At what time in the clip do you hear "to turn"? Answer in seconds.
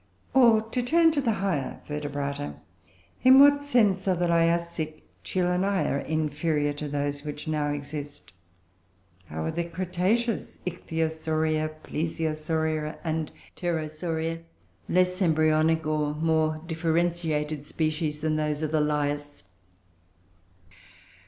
0.63-1.11